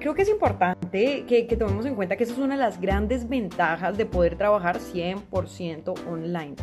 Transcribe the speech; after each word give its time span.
creo 0.00 0.14
que 0.14 0.22
es 0.22 0.28
importante 0.28 1.24
que, 1.26 1.56
tomemos 1.56 1.86
en 1.86 1.94
cuenta 1.94 2.16
que 2.16 2.24
esa 2.24 2.32
es 2.32 2.38
una 2.38 2.54
de 2.54 2.60
las 2.60 2.80
grandes 2.80 3.28
ventajas 3.28 3.96
de 3.96 4.06
poder 4.06 4.36
trabajar 4.36 4.78
100% 4.78 5.94
online. 6.08 6.56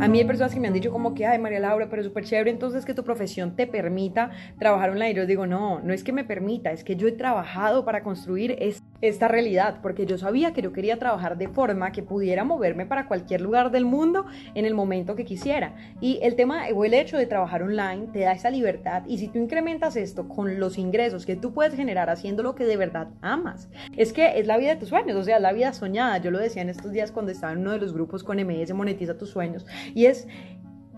A 0.00 0.08
mí 0.08 0.18
hay 0.18 0.24
personas 0.24 0.54
que 0.54 0.60
me 0.60 0.68
han 0.68 0.74
dicho 0.74 0.92
como 0.92 1.14
que, 1.14 1.26
ay 1.26 1.38
María 1.38 1.58
Laura, 1.58 1.88
pero 1.88 2.00
es 2.00 2.06
súper 2.06 2.24
chévere, 2.24 2.50
entonces 2.50 2.84
que 2.84 2.94
tu 2.94 3.02
profesión 3.02 3.56
te 3.56 3.66
permita 3.66 4.30
trabajar 4.58 4.90
online. 4.90 5.14
Yo 5.14 5.26
digo, 5.26 5.46
no, 5.46 5.80
no 5.80 5.92
es 5.92 6.04
que 6.04 6.12
me 6.12 6.22
permita, 6.22 6.70
es 6.70 6.84
que 6.84 6.96
yo 6.96 7.08
he 7.08 7.12
trabajado 7.12 7.84
para 7.84 8.02
construir 8.02 8.56
esta 8.60 8.85
realidad, 9.28 9.78
porque 9.82 10.06
yo 10.06 10.18
sabía 10.18 10.52
que 10.52 10.62
yo 10.62 10.72
quería 10.72 10.98
trabajar 10.98 11.36
de 11.36 11.48
forma 11.48 11.92
que 11.92 12.02
pudiera 12.02 12.44
moverme 12.44 12.86
para 12.86 13.06
cualquier 13.06 13.40
lugar 13.40 13.70
del 13.70 13.84
mundo 13.84 14.26
en 14.54 14.64
el 14.64 14.74
momento 14.74 15.14
que 15.16 15.24
quisiera. 15.24 15.74
Y 16.00 16.18
el 16.22 16.34
tema 16.34 16.64
o 16.74 16.84
el 16.84 16.94
hecho 16.94 17.16
de 17.16 17.26
trabajar 17.26 17.62
online 17.62 18.08
te 18.12 18.20
da 18.20 18.32
esa 18.32 18.50
libertad. 18.50 19.02
Y 19.06 19.18
si 19.18 19.28
tú 19.28 19.38
incrementas 19.38 19.96
esto 19.96 20.28
con 20.28 20.58
los 20.60 20.78
ingresos 20.78 21.26
que 21.26 21.36
tú 21.36 21.52
puedes 21.52 21.74
generar 21.74 22.10
haciendo 22.10 22.42
lo 22.42 22.54
que 22.54 22.64
de 22.64 22.76
verdad 22.76 23.08
amas, 23.20 23.68
es 23.96 24.12
que 24.12 24.38
es 24.38 24.46
la 24.46 24.56
vida 24.56 24.74
de 24.74 24.80
tus 24.80 24.88
sueños, 24.88 25.16
o 25.16 25.24
sea, 25.24 25.38
la 25.38 25.52
vida 25.52 25.72
soñada. 25.72 26.18
Yo 26.18 26.30
lo 26.30 26.38
decía 26.38 26.62
en 26.62 26.68
estos 26.68 26.92
días 26.92 27.12
cuando 27.12 27.32
estaba 27.32 27.52
en 27.52 27.60
uno 27.60 27.72
de 27.72 27.78
los 27.78 27.92
grupos 27.92 28.24
con 28.24 28.38
MS 28.38 28.72
Monetiza 28.74 29.16
tus 29.18 29.30
sueños. 29.30 29.66
Y 29.94 30.06
es, 30.06 30.26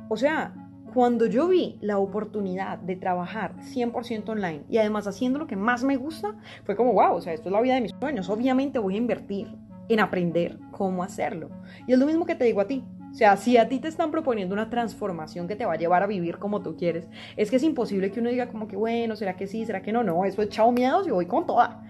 o 0.09 0.17
sea, 0.17 0.55
cuando 0.93 1.27
yo 1.27 1.49
vi 1.49 1.79
la 1.81 1.99
oportunidad 1.99 2.79
de 2.79 2.97
trabajar 2.97 3.55
100% 3.57 4.29
online 4.29 4.65
y 4.69 4.79
además 4.79 5.07
haciendo 5.07 5.39
lo 5.39 5.47
que 5.47 5.57
más 5.57 5.85
me 5.85 5.97
gusta, 5.97 6.37
fue 6.65 6.77
como, 6.77 6.93
wow, 6.93 7.15
o 7.15 7.21
sea, 7.21 7.33
esto 7.33 7.49
es 7.49 7.53
la 7.53 7.61
vida 7.61 7.75
de 7.75 7.81
mis 7.81 7.95
sueños. 8.01 8.29
Obviamente 8.29 8.79
voy 8.79 8.95
a 8.95 8.99
invertir 8.99 9.49
en 9.89 10.01
aprender 10.01 10.59
cómo 10.71 11.03
hacerlo. 11.03 11.51
Y 11.87 11.93
es 11.93 11.99
lo 11.99 12.07
mismo 12.07 12.27
que 12.27 12.35
te 12.35 12.45
digo 12.45 12.61
a 12.61 12.67
ti. 12.67 12.85
O 13.11 13.15
sea, 13.15 13.37
si 13.37 13.57
a 13.57 13.69
ti 13.69 13.81
te 13.81 13.89
están 13.89 14.11
proponiendo 14.11 14.55
una 14.55 14.69
transformación 14.69 15.49
que 15.49 15.57
te 15.57 15.65
va 15.65 15.75
a 15.75 15.79
llevar 15.79 16.03
a 16.03 16.07
vivir 16.07 16.39
como 16.39 16.63
tú 16.63 16.77
quieres, 16.77 17.09
es 17.37 17.51
que 17.51 17.57
es 17.57 17.63
imposible 17.63 18.11
que 18.11 18.21
uno 18.21 18.29
diga 18.29 18.49
como 18.49 18.69
que, 18.69 18.77
bueno, 18.77 19.17
¿será 19.17 19.35
que 19.35 19.47
sí? 19.47 19.65
¿Será 19.65 19.83
que 19.83 19.93
no? 19.93 20.05
No, 20.05 20.25
eso 20.25 20.43
es 20.43 20.51
chao 20.51 20.71
miedos 20.73 21.07
y 21.07 21.11
voy 21.11 21.27
con 21.27 21.47
toda. 21.47 21.83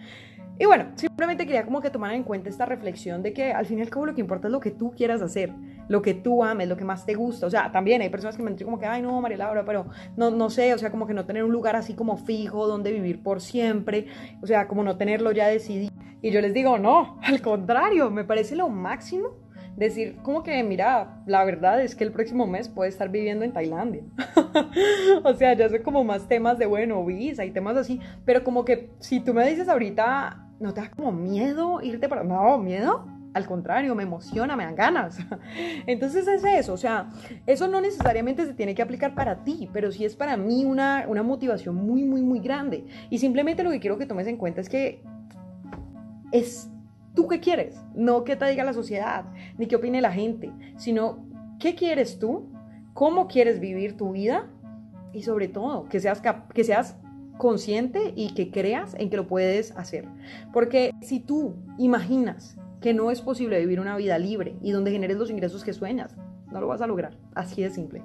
Y 0.60 0.66
bueno, 0.66 0.86
simplemente 0.96 1.46
quería 1.46 1.64
como 1.64 1.80
que 1.80 1.90
tomaran 1.90 2.16
en 2.16 2.22
cuenta 2.24 2.48
esta 2.48 2.66
reflexión 2.66 3.22
de 3.22 3.32
que 3.32 3.52
al 3.52 3.66
fin 3.66 3.78
y 3.78 3.82
al 3.82 3.90
cabo 3.90 4.06
lo 4.06 4.14
que 4.14 4.20
importa 4.20 4.48
es 4.48 4.52
lo 4.52 4.60
que 4.60 4.72
tú 4.72 4.90
quieras 4.90 5.22
hacer, 5.22 5.52
lo 5.88 6.02
que 6.02 6.14
tú 6.14 6.44
ames, 6.44 6.68
lo 6.68 6.76
que 6.76 6.84
más 6.84 7.04
te 7.04 7.14
gusta. 7.14 7.46
O 7.46 7.50
sea, 7.50 7.72
también 7.72 8.00
hay 8.02 8.08
personas 8.08 8.36
que 8.36 8.42
me 8.42 8.50
han 8.50 8.56
dicho 8.56 8.64
como 8.64 8.78
que, 8.78 8.86
ay 8.86 9.02
no, 9.02 9.20
María 9.20 9.38
Laura, 9.38 9.64
pero 9.64 9.86
no, 10.16 10.30
no 10.30 10.50
sé, 10.50 10.72
o 10.74 10.78
sea, 10.78 10.90
como 10.90 11.06
que 11.06 11.14
no 11.14 11.26
tener 11.26 11.44
un 11.44 11.52
lugar 11.52 11.76
así 11.76 11.94
como 11.94 12.16
fijo 12.16 12.66
donde 12.66 12.92
vivir 12.92 13.22
por 13.22 13.40
siempre, 13.40 14.06
o 14.42 14.46
sea, 14.46 14.68
como 14.68 14.82
no 14.82 14.96
tenerlo 14.96 15.32
ya 15.32 15.48
decidido. 15.48 15.92
Y 16.20 16.30
yo 16.30 16.40
les 16.40 16.54
digo, 16.54 16.78
no, 16.78 17.18
al 17.22 17.40
contrario, 17.42 18.10
me 18.10 18.24
parece 18.24 18.56
lo 18.56 18.68
máximo 18.68 19.30
decir 19.76 20.16
como 20.22 20.42
que, 20.42 20.62
mira, 20.64 21.22
la 21.26 21.44
verdad 21.44 21.80
es 21.80 21.94
que 21.94 22.02
el 22.02 22.10
próximo 22.10 22.48
mes 22.48 22.68
puede 22.68 22.90
estar 22.90 23.08
viviendo 23.10 23.44
en 23.44 23.52
Tailandia. 23.52 24.02
o 25.24 25.34
sea, 25.34 25.54
ya 25.54 25.68
sé 25.68 25.82
como 25.82 26.02
más 26.02 26.26
temas 26.26 26.58
de, 26.58 26.66
bueno, 26.66 27.04
visa 27.04 27.44
y 27.44 27.52
temas 27.52 27.76
así, 27.76 28.00
pero 28.24 28.42
como 28.42 28.64
que 28.64 28.90
si 28.98 29.20
tú 29.20 29.32
me 29.32 29.48
dices 29.48 29.68
ahorita, 29.68 30.48
¿No 30.60 30.74
te 30.74 30.80
da 30.80 30.90
como 30.90 31.12
miedo 31.12 31.80
irte 31.82 32.08
para... 32.08 32.24
No, 32.24 32.58
miedo. 32.58 33.06
Al 33.34 33.46
contrario, 33.46 33.94
me 33.94 34.02
emociona, 34.04 34.56
me 34.56 34.64
dan 34.64 34.74
ganas. 34.74 35.18
Entonces 35.86 36.26
es 36.26 36.42
eso, 36.44 36.72
o 36.72 36.76
sea, 36.76 37.10
eso 37.46 37.68
no 37.68 37.80
necesariamente 37.80 38.46
se 38.46 38.54
tiene 38.54 38.74
que 38.74 38.82
aplicar 38.82 39.14
para 39.14 39.44
ti, 39.44 39.68
pero 39.72 39.92
sí 39.92 40.04
es 40.04 40.16
para 40.16 40.36
mí 40.36 40.64
una, 40.64 41.04
una 41.08 41.22
motivación 41.22 41.74
muy, 41.74 42.04
muy, 42.04 42.22
muy 42.22 42.40
grande. 42.40 42.86
Y 43.10 43.18
simplemente 43.18 43.62
lo 43.62 43.70
que 43.70 43.80
quiero 43.80 43.98
que 43.98 44.06
tomes 44.06 44.26
en 44.26 44.36
cuenta 44.36 44.60
es 44.60 44.68
que 44.68 45.02
es 46.32 46.70
tú 47.14 47.26
qué 47.26 47.40
quieres, 47.40 47.80
no 47.94 48.24
qué 48.24 48.36
te 48.36 48.48
diga 48.48 48.64
la 48.64 48.72
sociedad, 48.72 49.24
ni 49.56 49.66
qué 49.66 49.76
opine 49.76 50.00
la 50.00 50.12
gente, 50.12 50.52
sino 50.76 51.26
qué 51.58 51.74
quieres 51.74 52.18
tú, 52.18 52.50
cómo 52.94 53.28
quieres 53.28 53.60
vivir 53.60 53.96
tu 53.96 54.12
vida 54.12 54.46
y 55.12 55.22
sobre 55.22 55.48
todo 55.48 55.88
que 55.88 56.00
seas, 56.00 56.22
que 56.54 56.64
seas 56.64 56.96
consciente 57.38 58.12
y 58.14 58.34
que 58.34 58.50
creas 58.50 58.94
en 58.94 59.10
que 59.10 59.16
lo 59.16 59.26
puedes 59.26 59.76
hacer. 59.76 60.06
Porque 60.52 60.92
si 61.00 61.20
tú 61.20 61.56
imaginas 61.78 62.56
que 62.80 62.94
no 62.94 63.10
es 63.10 63.20
posible 63.20 63.58
vivir 63.60 63.80
una 63.80 63.96
vida 63.96 64.18
libre 64.18 64.56
y 64.62 64.70
donde 64.70 64.92
generes 64.92 65.16
los 65.16 65.30
ingresos 65.30 65.64
que 65.64 65.72
sueñas, 65.72 66.16
no 66.50 66.60
lo 66.60 66.68
vas 66.68 66.80
a 66.80 66.86
lograr. 66.86 67.16
Así 67.34 67.62
de 67.62 67.70
simple. 67.70 68.02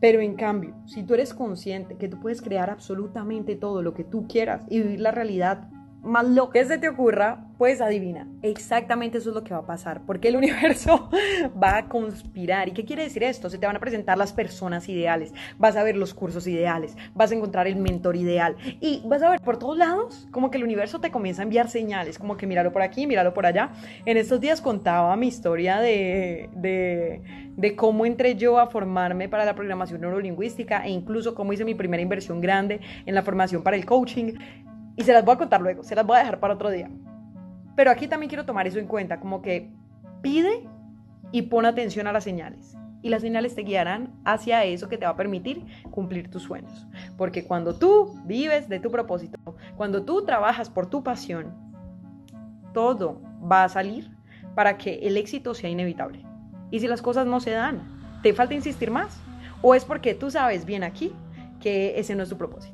Pero 0.00 0.20
en 0.20 0.34
cambio, 0.34 0.74
si 0.86 1.02
tú 1.02 1.14
eres 1.14 1.32
consciente 1.32 1.96
que 1.96 2.08
tú 2.08 2.20
puedes 2.20 2.42
crear 2.42 2.68
absolutamente 2.68 3.56
todo 3.56 3.82
lo 3.82 3.94
que 3.94 4.04
tú 4.04 4.26
quieras 4.28 4.66
y 4.68 4.80
vivir 4.80 5.00
la 5.00 5.12
realidad 5.12 5.68
más 6.04 6.26
lo 6.26 6.50
que 6.50 6.64
se 6.64 6.78
te 6.78 6.88
ocurra, 6.88 7.46
pues 7.58 7.80
adivina. 7.80 8.28
Exactamente 8.42 9.18
eso 9.18 9.30
es 9.30 9.34
lo 9.34 9.44
que 9.44 9.54
va 9.54 9.60
a 9.60 9.66
pasar, 9.66 10.02
porque 10.06 10.28
el 10.28 10.36
universo 10.36 11.08
va 11.62 11.78
a 11.78 11.88
conspirar. 11.88 12.68
¿Y 12.68 12.72
qué 12.72 12.84
quiere 12.84 13.04
decir 13.04 13.22
esto? 13.22 13.48
Se 13.48 13.58
te 13.58 13.66
van 13.66 13.76
a 13.76 13.80
presentar 13.80 14.18
las 14.18 14.32
personas 14.32 14.88
ideales, 14.88 15.32
vas 15.58 15.76
a 15.76 15.82
ver 15.82 15.96
los 15.96 16.14
cursos 16.14 16.46
ideales, 16.46 16.96
vas 17.14 17.32
a 17.32 17.34
encontrar 17.34 17.66
el 17.66 17.76
mentor 17.76 18.16
ideal 18.16 18.56
y 18.80 19.02
vas 19.06 19.22
a 19.22 19.30
ver 19.30 19.40
por 19.40 19.58
todos 19.58 19.78
lados 19.78 20.28
como 20.30 20.50
que 20.50 20.58
el 20.58 20.64
universo 20.64 21.00
te 21.00 21.10
comienza 21.10 21.42
a 21.42 21.44
enviar 21.44 21.68
señales, 21.68 22.18
como 22.18 22.36
que 22.36 22.46
míralo 22.46 22.72
por 22.72 22.82
aquí, 22.82 23.06
míralo 23.06 23.32
por 23.32 23.46
allá. 23.46 23.72
En 24.04 24.16
estos 24.16 24.40
días 24.40 24.60
contaba 24.60 25.14
mi 25.16 25.28
historia 25.28 25.78
de, 25.78 26.50
de, 26.54 27.22
de 27.56 27.76
cómo 27.76 28.06
entré 28.06 28.34
yo 28.36 28.58
a 28.58 28.66
formarme 28.66 29.28
para 29.28 29.44
la 29.44 29.54
programación 29.54 30.00
neurolingüística 30.00 30.84
e 30.84 30.90
incluso 30.90 31.34
cómo 31.34 31.52
hice 31.52 31.64
mi 31.64 31.74
primera 31.74 32.02
inversión 32.02 32.40
grande 32.40 32.80
en 33.06 33.14
la 33.14 33.22
formación 33.22 33.62
para 33.62 33.76
el 33.76 33.86
coaching. 33.86 34.34
Y 34.96 35.04
se 35.04 35.12
las 35.12 35.24
voy 35.24 35.34
a 35.34 35.38
contar 35.38 35.60
luego, 35.60 35.82
se 35.82 35.94
las 35.94 36.06
voy 36.06 36.16
a 36.16 36.20
dejar 36.20 36.40
para 36.40 36.54
otro 36.54 36.70
día. 36.70 36.90
Pero 37.76 37.90
aquí 37.90 38.06
también 38.06 38.28
quiero 38.28 38.44
tomar 38.44 38.66
eso 38.66 38.78
en 38.78 38.86
cuenta, 38.86 39.18
como 39.18 39.42
que 39.42 39.72
pide 40.22 40.68
y 41.32 41.42
pon 41.42 41.66
atención 41.66 42.06
a 42.06 42.12
las 42.12 42.24
señales. 42.24 42.76
Y 43.02 43.10
las 43.10 43.20
señales 43.20 43.54
te 43.54 43.62
guiarán 43.62 44.14
hacia 44.24 44.64
eso 44.64 44.88
que 44.88 44.96
te 44.96 45.04
va 45.04 45.12
a 45.12 45.16
permitir 45.16 45.66
cumplir 45.90 46.30
tus 46.30 46.42
sueños. 46.42 46.86
Porque 47.18 47.44
cuando 47.44 47.74
tú 47.74 48.14
vives 48.24 48.68
de 48.68 48.80
tu 48.80 48.90
propósito, 48.90 49.38
cuando 49.76 50.04
tú 50.04 50.24
trabajas 50.24 50.70
por 50.70 50.86
tu 50.86 51.02
pasión, 51.02 51.52
todo 52.72 53.20
va 53.40 53.64
a 53.64 53.68
salir 53.68 54.10
para 54.54 54.78
que 54.78 54.94
el 55.02 55.16
éxito 55.16 55.52
sea 55.54 55.68
inevitable. 55.68 56.24
Y 56.70 56.80
si 56.80 56.88
las 56.88 57.02
cosas 57.02 57.26
no 57.26 57.40
se 57.40 57.50
dan, 57.50 57.82
¿te 58.22 58.32
falta 58.32 58.54
insistir 58.54 58.90
más? 58.90 59.20
¿O 59.60 59.74
es 59.74 59.84
porque 59.84 60.14
tú 60.14 60.30
sabes 60.30 60.64
bien 60.64 60.82
aquí 60.82 61.12
que 61.60 61.98
ese 61.98 62.14
no 62.14 62.22
es 62.22 62.28
tu 62.28 62.38
propósito? 62.38 62.73